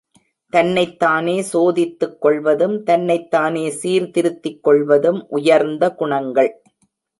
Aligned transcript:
தன்னைத்தானே 0.49 1.41
சோதித்துக் 1.41 2.21
கொள்வதும், 2.21 2.83
தன்னைத் 2.83 3.31
தானே 3.31 3.69
சீர்திருத்திக் 3.69 4.63
கொள்வதும் 4.63 5.25
உயர்ந்த 5.29 5.95
குணங்கள். 5.95 6.61